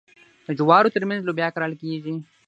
[0.45, 2.15] د جوارو ترمنځ لوبیا کرل کیږي.